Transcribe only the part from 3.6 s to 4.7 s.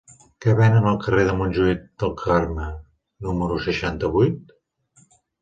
seixanta-vuit?